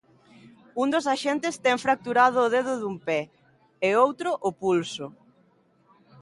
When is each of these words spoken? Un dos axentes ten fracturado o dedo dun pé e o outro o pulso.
Un 0.81 0.87
dos 0.93 1.05
axentes 1.15 1.55
ten 1.65 1.77
fracturado 1.85 2.37
o 2.45 2.51
dedo 2.55 2.73
dun 2.81 2.95
pé 3.07 3.19
e 3.87 3.87
o 3.93 3.99
outro 4.07 4.29
o 4.47 4.49
pulso. 4.61 5.05